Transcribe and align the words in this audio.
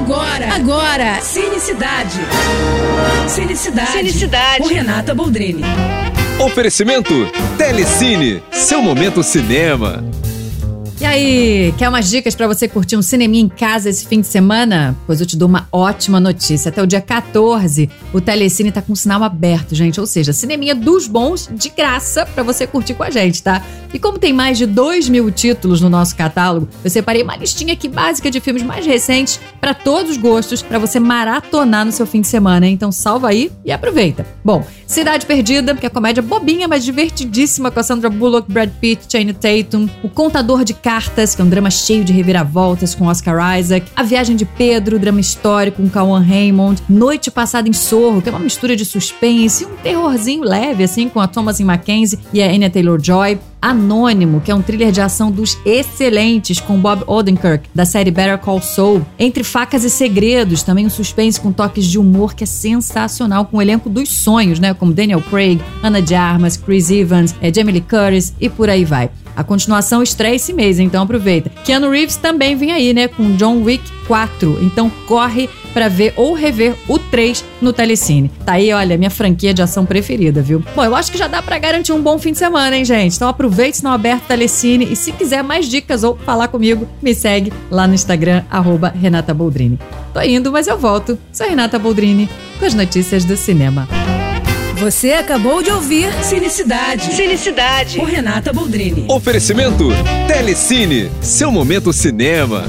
Agora, 0.00 0.54
agora, 0.54 1.20
Cinecidade. 1.20 2.20
Cinecidade. 3.28 3.92
Cinecidade. 3.92 4.62
Com 4.62 4.68
Renata 4.68 5.14
Boldrini. 5.14 5.62
Oferecimento 6.38 7.12
Telecine, 7.58 8.42
seu 8.50 8.80
momento 8.80 9.22
cinema. 9.22 10.02
E 11.00 11.06
aí, 11.06 11.74
quer 11.78 11.88
umas 11.88 12.10
dicas 12.10 12.34
para 12.34 12.46
você 12.46 12.68
curtir 12.68 12.94
um 12.94 13.00
cineminha 13.00 13.42
em 13.42 13.48
casa 13.48 13.88
esse 13.88 14.06
fim 14.06 14.20
de 14.20 14.26
semana? 14.26 14.94
Pois 15.06 15.18
eu 15.18 15.24
te 15.24 15.34
dou 15.34 15.48
uma 15.48 15.66
ótima 15.72 16.20
notícia. 16.20 16.68
Até 16.68 16.82
o 16.82 16.86
dia 16.86 17.00
14, 17.00 17.88
o 18.12 18.20
Telecine 18.20 18.70
tá 18.70 18.82
com 18.82 18.94
sinal 18.94 19.24
aberto, 19.24 19.74
gente. 19.74 19.98
Ou 19.98 20.04
seja, 20.04 20.34
cineminha 20.34 20.74
dos 20.74 21.06
bons 21.06 21.48
de 21.50 21.70
graça 21.70 22.26
para 22.26 22.42
você 22.42 22.66
curtir 22.66 22.92
com 22.92 23.02
a 23.02 23.08
gente, 23.08 23.42
tá? 23.42 23.64
E 23.94 23.98
como 23.98 24.18
tem 24.18 24.34
mais 24.34 24.58
de 24.58 24.66
2 24.66 25.08
mil 25.08 25.30
títulos 25.30 25.80
no 25.80 25.88
nosso 25.88 26.14
catálogo, 26.14 26.68
eu 26.84 26.90
separei 26.90 27.22
uma 27.22 27.34
listinha 27.34 27.72
aqui 27.72 27.88
básica 27.88 28.30
de 28.30 28.38
filmes 28.38 28.62
mais 28.62 28.84
recentes 28.84 29.40
para 29.58 29.72
todos 29.72 30.12
os 30.12 30.16
gostos, 30.18 30.60
para 30.60 30.78
você 30.78 31.00
maratonar 31.00 31.86
no 31.86 31.92
seu 31.92 32.06
fim 32.06 32.20
de 32.20 32.26
semana. 32.26 32.66
Hein? 32.66 32.74
Então 32.74 32.92
salva 32.92 33.30
aí 33.30 33.50
e 33.64 33.72
aproveita. 33.72 34.26
Bom, 34.44 34.64
Cidade 34.86 35.24
Perdida, 35.24 35.74
que 35.74 35.86
é 35.86 35.88
comédia 35.88 36.22
bobinha, 36.22 36.68
mas 36.68 36.84
divertidíssima 36.84 37.70
com 37.70 37.80
a 37.80 37.82
Sandra 37.82 38.10
Bullock, 38.10 38.52
Brad 38.52 38.70
Pitt, 38.80 39.06
Channing 39.08 39.34
Tatum. 39.34 39.88
O 40.02 40.08
Contador 40.08 40.64
de 40.64 40.74
Cartas, 40.90 41.36
que 41.36 41.40
é 41.40 41.44
um 41.44 41.48
drama 41.48 41.70
cheio 41.70 42.02
de 42.02 42.12
reviravoltas 42.12 42.96
com 42.96 43.06
Oscar 43.06 43.56
Isaac. 43.56 43.86
A 43.94 44.02
Viagem 44.02 44.34
de 44.34 44.44
Pedro, 44.44 44.98
drama 44.98 45.20
histórico 45.20 45.80
com 45.80 45.88
Kawan 45.88 46.20
Raymond. 46.20 46.82
Noite 46.88 47.30
Passada 47.30 47.68
em 47.68 47.72
Sorro, 47.72 48.20
que 48.20 48.28
é 48.28 48.32
uma 48.32 48.40
mistura 48.40 48.74
de 48.74 48.84
suspense 48.84 49.64
um 49.64 49.76
terrorzinho 49.84 50.42
leve, 50.42 50.82
assim, 50.82 51.08
com 51.08 51.20
a 51.20 51.28
Thomasin 51.28 51.62
Mackenzie 51.62 52.18
e 52.32 52.42
a 52.42 52.46
Anya 52.46 52.68
Taylor-Joy. 52.68 53.38
Anônimo, 53.60 54.40
que 54.40 54.50
é 54.50 54.54
um 54.54 54.62
thriller 54.62 54.90
de 54.90 55.00
ação 55.00 55.30
dos 55.30 55.58
excelentes 55.64 56.60
com 56.60 56.78
Bob 56.78 57.02
Odenkirk, 57.06 57.68
da 57.74 57.84
série 57.84 58.10
Better 58.10 58.38
Call 58.38 58.62
Saul. 58.62 59.04
Entre 59.18 59.44
Facas 59.44 59.84
e 59.84 59.90
Segredos, 59.90 60.62
também 60.62 60.86
um 60.86 60.90
suspense 60.90 61.40
com 61.40 61.52
toques 61.52 61.86
de 61.86 61.98
humor 61.98 62.34
que 62.34 62.44
é 62.44 62.46
sensacional, 62.46 63.44
com 63.44 63.58
o 63.58 63.62
elenco 63.62 63.90
dos 63.90 64.08
sonhos, 64.08 64.58
né? 64.58 64.72
Como 64.74 64.92
Daniel 64.92 65.22
Craig, 65.22 65.60
Ana 65.82 66.00
de 66.00 66.14
Armas, 66.14 66.56
Chris 66.56 66.90
Evans, 66.90 67.34
é, 67.40 67.52
Jamie 67.52 67.72
Lee 67.72 67.80
Curtis 67.82 68.32
e 68.40 68.48
por 68.48 68.70
aí 68.70 68.84
vai. 68.84 69.10
A 69.36 69.44
continuação 69.44 70.02
estreia 70.02 70.34
esse 70.34 70.52
mês, 70.52 70.78
então 70.78 71.02
aproveita. 71.02 71.50
Keanu 71.64 71.90
Reeves 71.90 72.16
também 72.16 72.56
vem 72.56 72.72
aí, 72.72 72.92
né, 72.92 73.08
com 73.08 73.36
John 73.36 73.62
Wick 73.62 73.99
4. 74.10 74.58
Então 74.60 74.90
corre 75.06 75.48
para 75.72 75.86
ver 75.86 76.12
ou 76.16 76.34
rever 76.34 76.74
o 76.88 76.98
3 76.98 77.44
no 77.62 77.72
Telecine. 77.72 78.28
Tá 78.44 78.54
aí, 78.54 78.72
olha, 78.72 78.98
minha 78.98 79.08
franquia 79.08 79.54
de 79.54 79.62
ação 79.62 79.86
preferida, 79.86 80.42
viu? 80.42 80.64
Bom, 80.74 80.84
eu 80.84 80.96
acho 80.96 81.12
que 81.12 81.16
já 81.16 81.28
dá 81.28 81.40
para 81.40 81.56
garantir 81.60 81.92
um 81.92 82.02
bom 82.02 82.18
fim 82.18 82.32
de 82.32 82.38
semana, 82.38 82.76
hein, 82.76 82.84
gente? 82.84 83.14
Então 83.14 83.28
aproveite 83.28 83.76
se 83.76 83.84
não 83.84 83.92
aberto 83.92 84.24
Telecine 84.24 84.92
e 84.92 84.96
se 84.96 85.12
quiser 85.12 85.44
mais 85.44 85.68
dicas 85.68 86.02
ou 86.02 86.16
falar 86.16 86.48
comigo, 86.48 86.88
me 87.00 87.14
segue 87.14 87.52
lá 87.70 87.86
no 87.86 87.94
Instagram 87.94 88.42
arroba 88.50 88.88
Renata 88.88 89.32
Boldrini. 89.32 89.78
Tô 90.12 90.20
indo, 90.22 90.50
mas 90.50 90.66
eu 90.66 90.76
volto. 90.76 91.16
Sou 91.32 91.48
Renata 91.48 91.78
Boldrini 91.78 92.28
com 92.58 92.66
as 92.66 92.74
notícias 92.74 93.24
do 93.24 93.36
cinema. 93.36 93.86
Você 94.80 95.12
acabou 95.12 95.62
de 95.62 95.70
ouvir 95.70 96.10
Cinecidade. 96.24 97.14
Cinecidade. 97.14 97.98
Com 97.98 98.04
Renata 98.04 98.52
Boldrini. 98.52 99.04
Oferecimento 99.08 99.90
Telecine, 100.26 101.08
seu 101.20 101.52
momento 101.52 101.92
cinema. 101.92 102.64